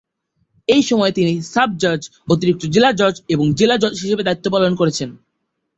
এসময় 0.67 1.11
তিনি 1.11 1.33
সাব 1.53 1.69
জজ, 1.77 2.01
অতিরিক্ত 2.27 2.63
জেলা 2.65 2.91
জজ 2.91 3.15
ও 3.33 3.53
জেলা 3.59 3.75
জজ 3.77 3.93
হিসেবে 4.03 4.23
দায়িত্বপালন 4.23 4.71
করেছেন। 4.75 5.09